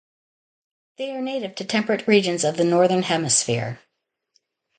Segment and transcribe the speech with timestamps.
[0.97, 3.81] They are native to temperate regions of the Northern Hemisphere.